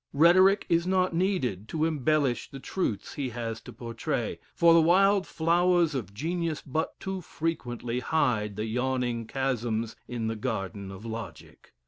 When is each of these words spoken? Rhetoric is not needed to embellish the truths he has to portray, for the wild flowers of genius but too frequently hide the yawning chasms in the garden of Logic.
Rhetoric 0.13 0.65
is 0.67 0.87
not 0.87 1.13
needed 1.13 1.67
to 1.69 1.85
embellish 1.85 2.49
the 2.49 2.59
truths 2.59 3.13
he 3.13 3.29
has 3.29 3.61
to 3.61 3.71
portray, 3.71 4.39
for 4.55 4.73
the 4.73 4.81
wild 4.81 5.27
flowers 5.27 5.93
of 5.93 6.11
genius 6.11 6.59
but 6.65 6.99
too 6.99 7.21
frequently 7.21 7.99
hide 7.99 8.55
the 8.55 8.65
yawning 8.65 9.27
chasms 9.27 9.95
in 10.07 10.25
the 10.25 10.35
garden 10.35 10.89
of 10.91 11.05
Logic. 11.05 11.71